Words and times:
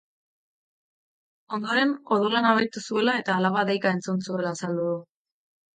Ondoren 1.59 1.93
odola 2.17 2.43
nabaritu 2.47 2.85
zuela 2.89 3.17
eta 3.23 3.37
alaba 3.39 3.69
deika 3.73 3.95
entzun 3.99 4.29
zuela 4.31 4.57
azaldu 4.59 4.93
du. 4.93 5.01